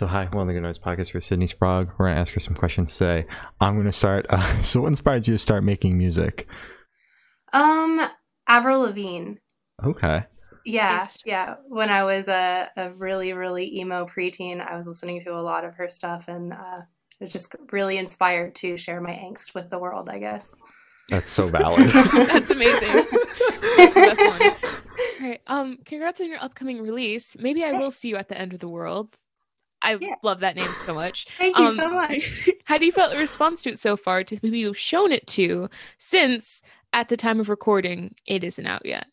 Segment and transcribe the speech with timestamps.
[0.00, 1.90] so hi, one of the Good Noise podcast for Sydney Sprague.
[1.98, 3.26] We're gonna ask her some questions today.
[3.60, 4.24] I'm gonna start.
[4.30, 6.48] Uh, so, what inspired you to start making music?
[7.52, 8.00] Um,
[8.48, 9.34] Avril Lavigne.
[9.84, 10.24] Okay.
[10.64, 11.56] Yeah, yeah.
[11.68, 15.66] When I was a, a really, really emo preteen, I was listening to a lot
[15.66, 16.80] of her stuff and uh,
[17.20, 20.54] was just really inspired to share my angst with the world, I guess.
[21.10, 21.90] That's so valid.
[21.90, 23.04] That's amazing.
[23.76, 24.52] That's the best one.
[25.20, 25.40] All right.
[25.46, 27.36] Um, congrats on your upcoming release.
[27.38, 29.18] Maybe I will see you at the end of the world.
[29.82, 30.18] I Yes.
[30.22, 31.26] love that name so much.
[31.38, 32.30] Thank you Um, so much.
[32.64, 35.26] How do you feel the response to it so far to people you've shown it
[35.28, 36.62] to since
[36.92, 39.06] at the time of recording it isn't out yet?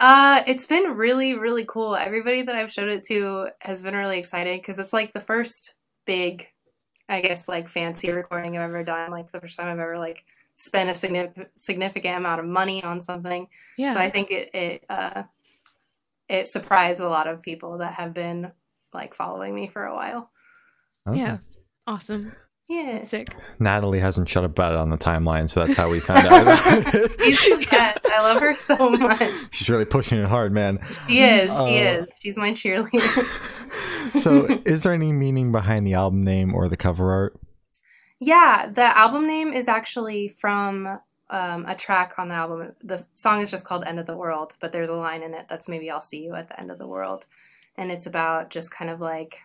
[0.00, 1.94] Uh, it's been really, really cool.
[1.94, 5.74] Everybody that I've showed it to has been really excited because it's like the first
[6.06, 6.48] big,
[7.08, 9.10] I guess, like fancy recording I've ever done.
[9.10, 10.24] Like the first time I've ever like
[10.56, 13.48] spent a significant significant amount of money on something.
[13.76, 13.92] Yeah.
[13.94, 15.24] So I think it it uh
[16.28, 18.52] it surprised a lot of people that have been
[18.94, 20.30] like following me for a while.
[21.08, 21.18] Okay.
[21.18, 21.38] Yeah.
[21.86, 22.32] Awesome.
[22.68, 23.02] Yeah.
[23.02, 23.34] Sick.
[23.58, 26.42] Natalie hasn't shut up about it on the timeline, so that's how we found out.
[26.42, 28.06] about She's the best.
[28.06, 29.30] I love her so much.
[29.50, 30.78] She's really pushing it hard, man.
[31.08, 31.50] She is.
[31.52, 32.12] She Uh, is.
[32.22, 33.48] She's my cheerleader.
[34.14, 37.38] So, is there any meaning behind the album name or the cover art?
[38.20, 40.98] Yeah, the album name is actually from
[41.30, 42.72] um, a track on the album.
[42.82, 45.46] The song is just called End of the World, but there's a line in it
[45.48, 47.26] that's maybe I'll see you at the end of the world.
[47.76, 49.40] And it's about just kind of like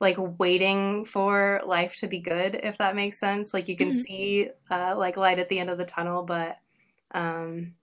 [0.00, 3.54] like waiting for life to be good if that makes sense.
[3.54, 4.04] Like you can Mhm.
[4.06, 6.58] see uh, like light at the end of the tunnel, but
[7.12, 7.74] um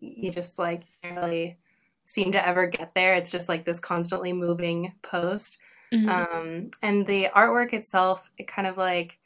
[0.00, 1.58] you just like can't really
[2.06, 3.14] seem to ever get there.
[3.14, 5.58] It's just like this constantly moving post.
[5.92, 6.24] Mhm.
[6.32, 9.20] Um, and the artwork itself, it kind of like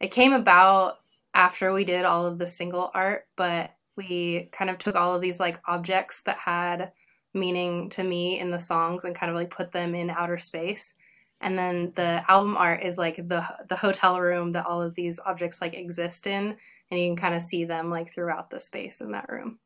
[0.00, 0.98] it came about
[1.34, 5.22] after we did all of the single art, but we kind of took all of
[5.22, 6.92] these like objects that had
[7.34, 10.94] meaning to me in the songs and kind of like put them in outer space.
[11.40, 15.18] And then the album art is like the the hotel room that all of these
[15.24, 16.56] objects like exist in,
[16.90, 19.58] and you can kind of see them like throughout the space in that room.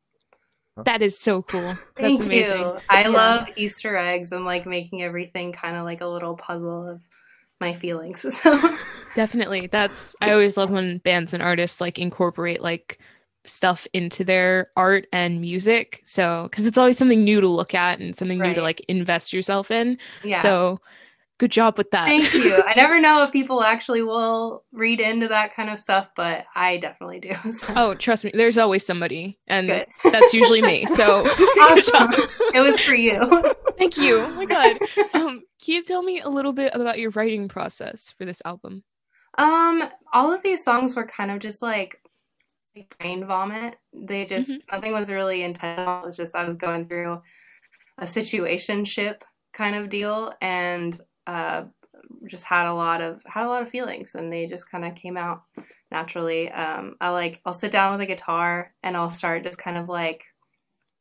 [0.85, 1.79] that is so cool.
[1.99, 2.71] That's Thank amazing.
[2.71, 2.79] you.
[2.89, 3.07] I Yeah.
[3.07, 7.01] love Easter eggs and like making everything kind of like a little puzzle of
[7.59, 8.21] my feelings.
[8.43, 8.59] So
[9.13, 9.67] Definitely.
[9.67, 12.99] That's I always love when bands and artists like incorporate like
[13.47, 16.01] stuff into their art and music.
[16.05, 19.33] So cuz it's always something new to look at and something new to like invest
[19.33, 19.97] yourself in.
[20.23, 20.39] yeah.
[20.39, 20.79] So
[21.39, 22.07] good job with that.
[22.07, 22.63] Thank you.
[22.65, 26.77] I never know if people actually will read into that kind of stuff, but I
[26.77, 27.35] definitely do.
[27.51, 27.73] So.
[27.75, 30.85] oh, trust me, there's always somebody and that's usually me.
[30.85, 31.21] So
[31.61, 32.11] awesome.
[32.53, 33.21] It was for you.
[33.77, 34.19] thank you.
[34.19, 34.77] Oh my god.
[35.13, 38.83] Um can you tell me a little bit about your writing process for this album?
[39.37, 42.01] Um, all of these songs were kind of just like
[42.99, 43.77] brain vomit.
[43.93, 46.01] They just nothing was really intentional.
[46.01, 47.21] It was just I was going through
[47.97, 49.21] a situationship
[49.53, 51.65] kind of deal and uh
[52.27, 54.95] just had a lot of had a lot of feelings and they just kind of
[54.95, 55.43] came out
[55.91, 56.51] naturally.
[56.51, 59.89] Um I like I'll sit down with a guitar and I'll start just kind of
[59.89, 60.25] like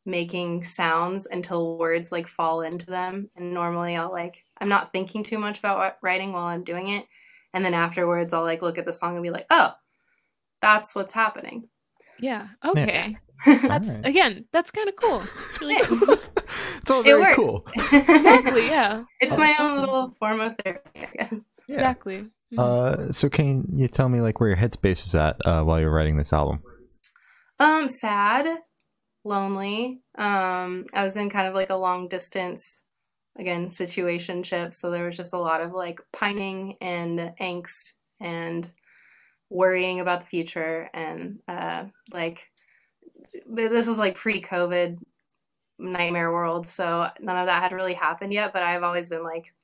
[0.04, 5.24] making sounds until words like fall into them and normally I'll like I'm not thinking
[5.24, 7.04] too much about what writing while I'm doing it
[7.52, 9.72] and then afterwards I'll like look at the song and be like, "Oh,
[10.66, 11.68] that's what's happening."
[12.18, 12.48] Yeah.
[12.64, 13.14] Okay.
[13.46, 14.06] All That's right.
[14.06, 15.22] again, that's kind of cool.
[15.48, 15.98] It's really cool.
[16.80, 17.36] it's all very works.
[17.36, 17.66] cool.
[17.92, 19.04] exactly, yeah.
[19.20, 19.80] It's Oh, my own awesome.
[19.82, 21.44] little form of therapy, I guess.
[21.68, 21.74] Yeah.
[21.74, 22.18] Exactly.
[22.54, 22.58] Mhm.
[22.58, 25.84] Uh, so can you tell me like where your headspace was at uh, while you
[25.86, 26.62] were writing this album?
[27.60, 28.46] Um, sad,
[29.24, 30.00] lonely.
[30.16, 32.84] Um, I was in kind of like a long distance,
[33.38, 34.72] again, situationship.
[34.74, 38.72] So there was just a lot of like pining and angst and
[39.50, 40.90] worrying about the future.
[40.94, 42.50] And uh, like,
[43.46, 44.98] this was like pre COVID
[45.78, 46.68] nightmare world.
[46.68, 48.52] So none of that had really happened yet.
[48.52, 49.54] But I've always been like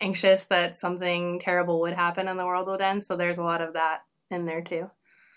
[0.00, 3.04] anxious that something terrible would happen and the world would end.
[3.04, 4.90] So there's a lot of that in there too.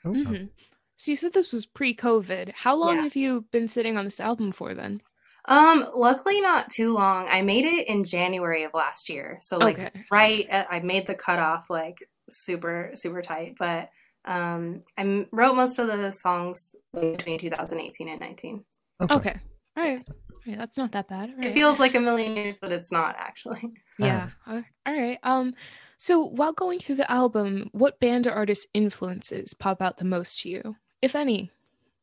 [0.06, 0.38] Okay.
[0.38, 0.52] Mhm.
[0.98, 2.52] So you said this was pre-COVID.
[2.54, 3.04] How long Yeah.
[3.04, 5.02] have you been sitting on this album for then?
[5.46, 7.28] Um, luckily not too long.
[7.30, 9.38] I made it in January of last year.
[9.42, 10.08] So like Okay.
[10.12, 13.90] right at, I made the cutoff like super super tight, but
[14.26, 18.64] um I m- wrote most of the songs between 2018 and 19.
[19.10, 19.36] Okay.
[19.78, 20.04] All right.
[20.08, 21.30] All right, That's not that bad.
[21.38, 23.74] All It feels like a million years, but it's not actually.
[24.00, 24.30] yeah.
[24.46, 25.20] Uh, All right.
[25.24, 25.54] Um.
[25.98, 30.42] So while going through the album, what band or artist influences pop out the most
[30.42, 31.52] to you, if any?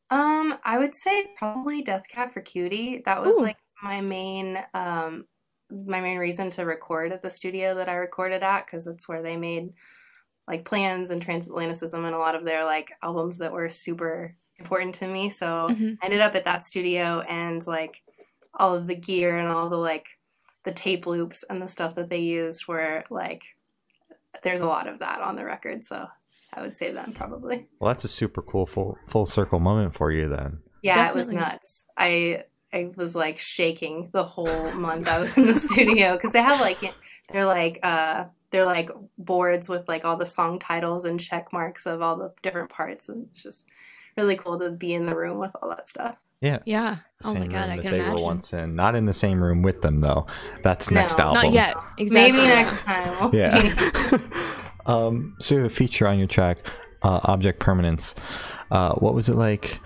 [0.09, 3.01] Um, I would say probably Death Cab for Cutie.
[3.05, 3.43] That was Ooh.
[3.43, 5.25] like my main um
[5.71, 9.23] my main reason to record at the studio that I recorded at because it's where
[9.23, 9.69] they made
[10.47, 14.95] like plans and transatlanticism and a lot of their like albums that were super important
[14.95, 15.29] to me.
[15.29, 15.97] So Mhm.
[16.01, 18.01] I ended up at that studio and like
[18.53, 20.07] all of the gear and all the like
[20.63, 23.43] the tape loops and the stuff that they used were like
[24.43, 26.07] there's a lot of that on the record so
[26.53, 30.11] i would say them probably Well, that's a super cool full full circle moment for
[30.11, 30.59] you then.
[30.81, 32.43] yeah it was nuts i
[32.75, 36.59] i was like shaking the whole month i was in the studio because they have
[36.61, 36.79] like
[37.31, 41.85] they're like uh they're like boards with like all the song titles and check marks
[41.85, 43.69] of all the different parts and it's just
[44.17, 46.59] really cool to be in the room with all that stuff Yeah.
[46.65, 46.97] Yeah.
[47.23, 48.15] Oh my Same god, room I that can they imagine.
[48.15, 48.75] were once in.
[48.75, 50.27] Not in the same room with them though.
[50.63, 51.43] That's No, next not album.
[51.43, 51.75] Not yet.
[51.97, 52.31] Exactly.
[52.33, 54.17] maybe next time we'll see Yeah.
[54.85, 56.59] um, so you have a feature on your track,
[57.01, 58.15] uh, Object Permanence.
[58.71, 59.79] Uh, what was it like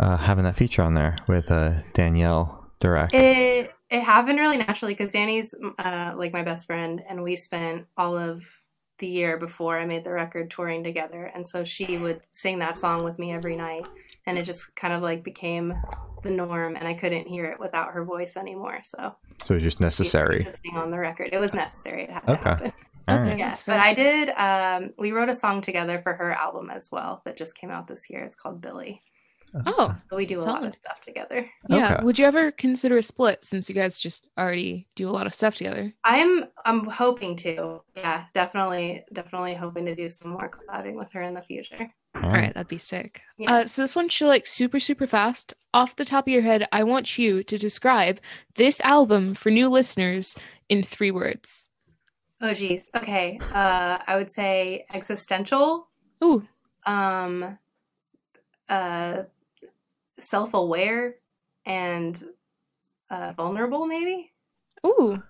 [0.00, 3.14] uh, having that feature on there with uh, Danielle Durack?
[3.14, 7.86] It it happened really naturally because Danny's uh, like my best friend, and we spent
[7.96, 8.42] all of
[8.98, 12.78] the year before I made the record touring together, and so she would sing that
[12.78, 13.86] song with me every night,
[14.26, 15.74] and it just kind of like became
[16.22, 18.80] the norm, and I couldn't hear it without her voice anymore.
[18.82, 19.14] So
[19.44, 20.44] so it was just necessary.
[20.64, 21.28] sing on the record.
[21.32, 22.04] It was necessary.
[22.04, 22.42] It had Okay.
[22.42, 22.72] to happen.
[23.08, 23.28] Okay.
[23.28, 23.38] right.
[23.38, 23.78] Yeah, but.
[23.78, 24.30] I did.
[24.30, 27.86] Um, we wrote a song together for her album as well that just came out
[27.86, 28.22] this year.
[28.24, 29.02] It's called Billy.
[29.66, 31.48] Oh, So we do a lot of stuff together.
[31.68, 31.94] yeah.
[31.94, 32.04] Okay.
[32.04, 35.34] Would you ever consider a split since you guys just already do a lot of
[35.34, 35.94] stuff together?
[36.04, 37.80] I'm I'm hoping to.
[37.96, 41.90] Yeah, definitely definitely hoping to do some more collabing with her in the future.
[42.14, 42.40] All All right.
[42.40, 43.20] right, that'd be sick.
[43.38, 43.52] Yeah.
[43.52, 45.54] Uh, so this one should like super super fast.
[45.74, 48.20] Off the top of your head, I want you to describe
[48.54, 50.36] this album for new listeners
[50.68, 51.68] in three words.
[52.40, 52.90] Oh geez.
[52.96, 53.38] Okay.
[53.52, 55.88] Uh I would say existential,
[56.24, 56.46] Ooh,
[56.86, 57.58] um
[58.68, 59.22] uh
[60.18, 61.16] self-aware
[61.64, 62.22] and
[63.10, 64.30] uh vulnerable maybe.
[64.86, 65.22] ooh,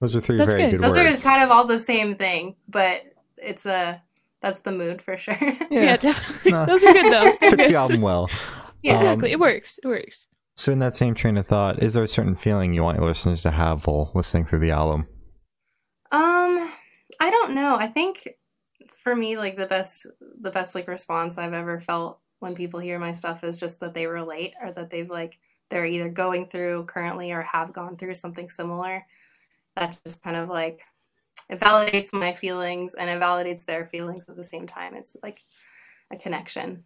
[0.00, 0.80] Those are three That's very good.
[0.80, 1.20] good, Those words.
[1.24, 3.02] are kind of all the same thing, but
[3.36, 4.02] it's a
[4.40, 5.36] that's the mood for sure.
[5.70, 6.52] yeah, definitely.
[6.52, 6.66] No.
[6.66, 7.32] Those are good though.
[7.40, 7.70] They're Fits good.
[7.70, 8.28] the album well.
[8.82, 8.94] yeah.
[8.98, 9.78] Um, Exactly, it works.
[9.82, 10.28] It works.
[10.58, 13.06] So, in that same train of thought, is there a certain feeling you want your
[13.06, 15.06] listeners to have while listening through the album?
[16.12, 16.70] Um,
[17.20, 17.76] I don't know.
[17.76, 18.26] I think
[18.94, 20.06] for me, like the best,
[20.40, 23.92] the best like response I've ever felt when people hear my stuff is just that
[23.92, 25.38] they relate or that they've like
[25.68, 29.04] they're either going through currently or have gone through something similar.
[29.74, 30.80] That just kind of like
[31.50, 34.94] it validates my feelings and it validates their feelings at the same time.
[34.94, 35.40] It's like
[36.12, 36.84] a connection.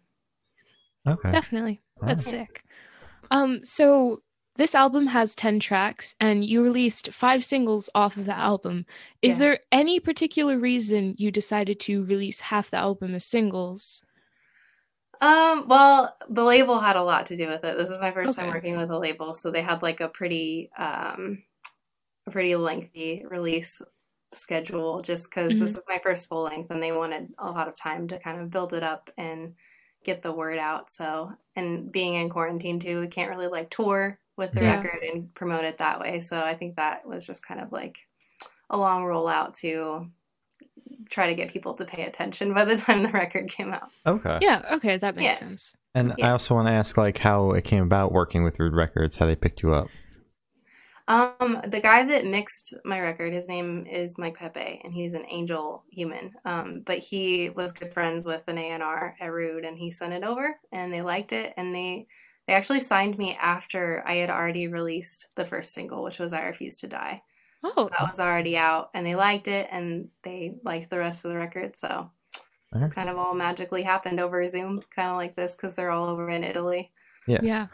[1.07, 1.29] Okay.
[1.29, 1.79] Definitely.
[2.01, 2.31] All That's right.
[2.47, 2.63] sick.
[3.29, 4.23] Um, so
[4.55, 8.85] this album has 10 tracks and you released five singles off of the album.
[9.21, 9.45] Is Yeah.
[9.45, 14.03] there any particular reason you decided to release half the album as singles?
[15.21, 17.77] Um, well, the label had a lot to do with it.
[17.77, 20.71] This is my first time working with a label, so they had like a pretty
[20.77, 21.43] um
[22.27, 23.81] a pretty lengthy release
[24.33, 27.75] schedule just because this is my first full length and they wanted a lot of
[27.75, 29.55] time to kind of build it up and
[30.05, 30.89] get the word out.
[30.91, 34.63] So, and being in quarantine too, we can't really like tour with the Yeah.
[34.63, 36.19] record and promote it that way.
[36.21, 38.07] So, I think that was just kind of like
[38.69, 40.11] a long rollout to
[41.11, 43.89] try to get people to pay attention by the time the record came out.
[44.07, 44.39] Okay.
[44.41, 45.35] Yeah, okay, that makes Yeah.
[45.35, 45.75] sense.
[45.93, 49.17] And I also want to ask, like, how it came about working with Rude Records,
[49.17, 49.87] how they picked you up.
[51.07, 55.25] Um, the guy that mixed my record, his name is Mike Pepe, and he's an
[55.29, 56.31] angel human.
[56.45, 60.23] Um, but he was good friends with an A&R at Rude, and he sent it
[60.23, 62.07] over, and they liked it, and they
[62.47, 66.45] they actually signed me after I had already released the first single, which was "I
[66.45, 67.21] Refuse to Die."
[67.63, 71.25] So Oh, that was already out, and they liked it, and they liked the rest
[71.25, 71.77] of the record.
[71.77, 72.09] So
[72.73, 72.93] it's Alright.
[72.95, 76.29] kind of all magically happened over Zoom, kind of like this, because they're all over
[76.29, 76.91] in Italy.
[77.27, 77.41] yeah.
[77.41, 77.67] yeah,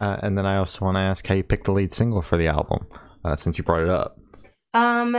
[0.00, 2.36] Uh, and then I also want to ask how you picked the lead single for
[2.36, 2.86] the album,
[3.24, 4.18] uh, since you brought it up.
[4.74, 5.16] Um,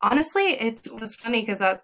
[0.00, 1.80] honestly, it was funny because I,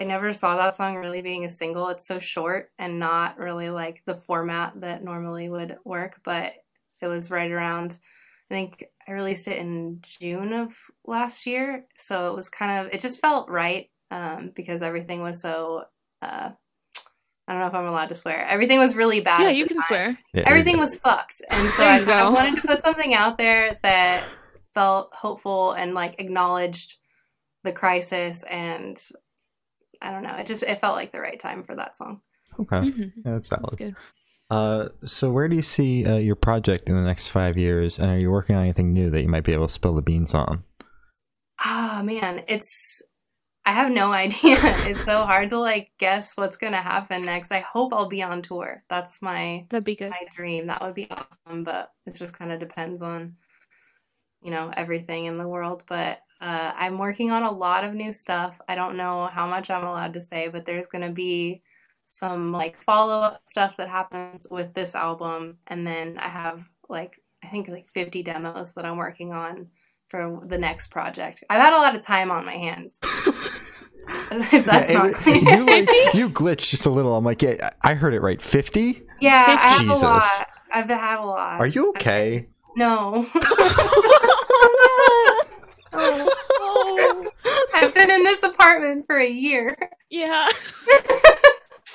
[0.00, 1.88] I never saw that song really being a single.
[1.88, 6.54] It's so short and not really like the format that normally would work, but
[7.00, 7.98] it was right around,
[8.50, 11.86] I think I released it in June of last year.
[11.96, 15.84] So it was kind of, it just felt right um, because everything was so,
[16.20, 16.50] uh,
[17.46, 18.44] I don't know if I'm allowed to swear.
[18.48, 19.42] Everything was really bad.
[19.42, 20.18] Yeah, you can time swear.
[20.34, 22.40] Yeah, everything was fucked and so There i you kind of go.
[22.40, 24.22] wanted to put something out there that
[24.74, 26.96] felt hopeful and like acknowledged
[27.64, 28.96] the crisis and
[30.00, 32.20] i don't know it just it felt like the right time for that song
[32.60, 32.76] Okay.
[32.76, 33.64] Mhm, Yeah, that's valid.
[33.64, 33.96] That's good.
[34.50, 38.10] Uh, so where do you see uh, your project in the next five years, and
[38.10, 40.34] are you working on anything new that you might be able to spill the beans
[40.34, 40.64] on?
[41.62, 43.02] ah man it's
[43.66, 47.60] i have no idea it's so hard to like guess what's gonna happen next i
[47.60, 50.10] hope i'll be on tour that's my That'd be good.
[50.10, 50.66] my dream.
[50.66, 53.36] That would be awesome, but it just kind of depends on,
[54.42, 55.84] you know, everything in the world.
[55.86, 58.60] But uh, I'm working on a lot of new stuff.
[58.66, 61.62] I don't know how much I'm allowed to say, but there's going to be
[62.10, 65.58] some like follow up stuff that happens with this album.
[65.66, 69.68] And then I have like, I think like 50 demos that I'm working on
[70.08, 71.44] for the next project.
[71.48, 73.00] I've had a lot of time on my hands.
[74.32, 75.36] if that's Yeah, not clear.
[75.36, 77.16] you like you glitched just a little.
[77.16, 78.40] I'm like, yeah, I heard it right.
[78.42, 79.02] Fifty?
[79.20, 80.02] yeah, I have Jesus.
[80.02, 80.24] a lot.
[80.72, 81.60] I've had a lot.
[81.60, 82.48] Are you okay?
[82.76, 83.26] No.
[85.92, 87.30] oh, oh,
[87.74, 89.76] I've been in this apartment for a year.
[90.10, 90.48] yeah.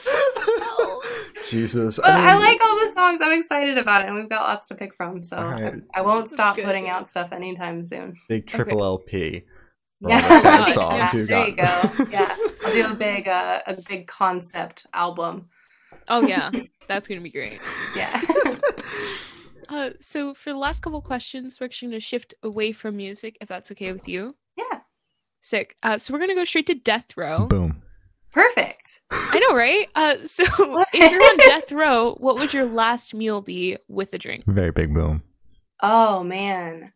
[1.50, 1.98] Jesus.
[1.98, 3.22] But I mean, like all the songs.
[3.22, 5.22] I'm excited about it, and we've got lots to pick from.
[5.22, 5.76] So All right.
[5.94, 8.16] I, I won't stop putting out stuff anytime soon.
[8.28, 9.44] big triple LP.
[10.02, 12.06] Yeah, sad songs yeah, you there you go.
[12.10, 12.36] Yeah,
[12.66, 15.48] I'll do a big, uh, a big concept album.
[16.08, 16.52] Oh yeah,
[16.88, 17.62] that's gonna be great.
[17.96, 18.22] Yeah.
[19.68, 23.48] Uh, so for the last couple questions, we're actually gonna shift away from music, if
[23.48, 24.36] that's okay with you.
[24.56, 24.82] yeah.
[25.42, 25.76] Sick.
[25.84, 27.48] Uh, so we're gonna go straight to death row.
[27.48, 27.82] Boom.
[28.36, 29.00] Perfect.
[29.12, 29.88] I know, right?
[29.96, 30.44] Uh, so
[30.94, 34.44] if you're on death row, what would your last meal be with a drink?
[34.46, 35.24] Very big boom.
[35.82, 36.92] Oh man.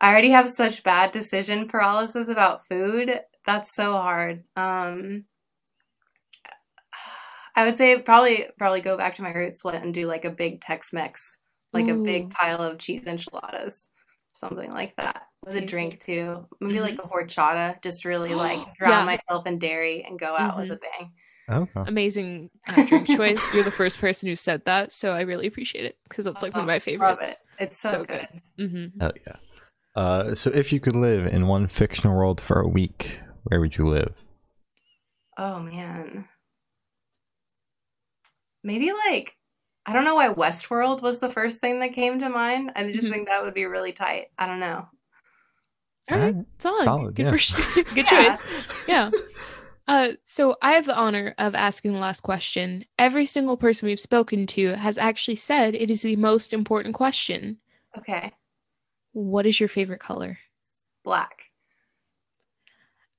[0.00, 3.20] I already have such bad decision paralysis about food.
[3.46, 4.42] That's so hard.
[4.56, 5.26] Um
[7.54, 10.60] I would say probably probably go back to my roots and do like a big
[10.60, 11.38] Tex-Mex,
[11.72, 13.90] like a big pile of cheese enchiladas,
[14.34, 15.26] something like that.
[15.44, 16.46] With a drink too.
[16.60, 16.82] Maybe Mhm.
[16.82, 19.04] like a horchata, just really like drown Yeah.
[19.04, 21.12] myself in dairy and go out with a bang.
[21.48, 21.82] Okay.
[21.86, 23.52] Amazing uh, drink choice.
[23.54, 26.52] You're the first person who said that, so I really appreciate it because that's like
[26.54, 27.42] one of my Love favorites.
[27.58, 27.64] it.
[27.64, 28.28] It's so, So good.
[28.56, 28.70] good.
[28.92, 29.36] hmm Hell yeah.
[29.96, 33.76] Uh, so if you could live in one fictional world for a week, where would
[33.76, 34.14] you live?
[35.36, 36.28] Oh man.
[38.62, 39.34] Maybe like
[39.90, 42.70] I don't know why Westworld was the first thing that came to mind.
[42.76, 43.10] I just Mhm.
[43.10, 44.28] think that would be really tight.
[44.38, 44.86] I don't know.
[46.10, 46.46] All right, Alright.
[46.58, 46.84] solid.
[46.84, 47.30] Solid, Good yeah.
[47.32, 47.38] for
[47.74, 47.84] sure.
[47.94, 48.36] Good Yeah.
[48.36, 48.42] choice.
[48.86, 49.10] Yeah.
[49.88, 52.84] Uh, so I have the honor of asking the last question.
[53.00, 57.58] Every single person we've spoken to has actually said it is the most important question.
[57.98, 58.30] Okay.
[59.10, 60.38] What is your favorite color?
[61.02, 61.50] Black.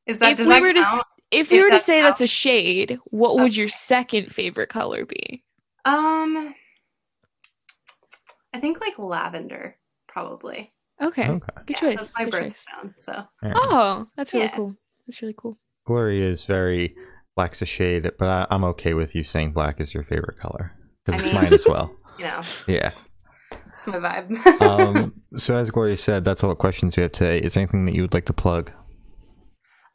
[0.05, 1.07] Is that If does we that were to- count?
[1.31, 4.69] If we If were to say out- that's a shade, what would your second favorite
[4.69, 5.43] color be?
[5.83, 6.53] Um
[8.53, 9.77] I think like lavender,
[10.07, 10.73] probably.
[11.01, 11.27] Okay.
[11.29, 11.47] Okay.
[11.65, 11.97] Good Yeah, choice.
[11.97, 12.65] That's my good choice.
[12.65, 12.93] birthstone.
[12.97, 13.57] So Alright.
[13.59, 14.55] Oh, that's really Yeah.
[14.55, 14.75] cool.
[15.07, 15.57] That's really cool.
[15.85, 16.95] Gloria is very
[17.35, 20.73] black's a shade, but I, I'm okay with you saying black is your favorite color
[21.05, 21.95] because it's mean- mine as well.
[22.19, 22.41] you know.
[22.67, 22.91] Yeah.
[23.71, 24.61] It's my vibe.
[24.61, 27.39] Um, so as Gloria said, that's all the questions we have today.
[27.39, 28.71] Is there anything that you would like to plug?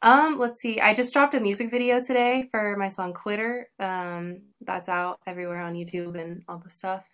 [0.03, 0.79] Um, let's see.
[0.79, 3.67] I just dropped a music video today for my song Quitter.
[3.79, 7.07] Um, that's out everywhere on YouTube and all the stuff.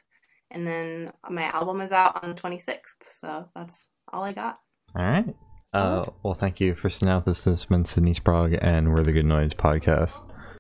[0.52, 3.10] And then my album is out on the 26th.
[3.10, 4.58] So that's all I got.
[4.96, 5.36] All right.
[5.74, 7.26] Uh, well, thank you for sitting out.
[7.26, 10.30] This has been Sydney Sprague and We're the Good Noise podcast.